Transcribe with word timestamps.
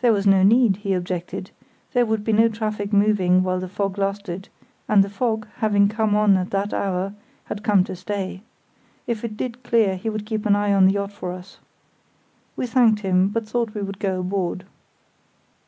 There 0.00 0.12
was 0.12 0.28
no 0.28 0.44
need, 0.44 0.76
he 0.76 0.94
objected; 0.94 1.50
there 1.92 2.06
would 2.06 2.22
be 2.22 2.32
no 2.32 2.46
traffic 2.48 2.92
moving 2.92 3.42
while 3.42 3.58
the 3.58 3.66
fog 3.68 3.98
lasted, 3.98 4.48
and 4.88 5.02
the 5.02 5.10
fog, 5.10 5.48
having 5.56 5.88
come 5.88 6.14
on 6.14 6.36
at 6.36 6.50
that 6.52 6.72
hour, 6.72 7.14
had 7.46 7.64
come 7.64 7.82
to 7.82 7.96
stay. 7.96 8.42
If 9.08 9.24
it 9.24 9.36
did 9.36 9.64
clear 9.64 9.96
he 9.96 10.08
would 10.08 10.24
keep 10.24 10.46
an 10.46 10.54
eye 10.54 10.72
on 10.72 10.86
the 10.86 10.92
yacht 10.92 11.10
for 11.12 11.32
us. 11.32 11.58
We 12.54 12.68
thanked 12.68 13.00
him, 13.00 13.26
but 13.26 13.48
thought 13.48 13.74
we 13.74 13.82
would 13.82 13.98
go 13.98 14.20
aboard. 14.20 14.66